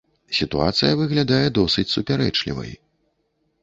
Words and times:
Сітуацыя 0.37 0.95
выглядае 1.03 1.45
досыць 1.61 1.89
супярэчлівай. 1.95 2.71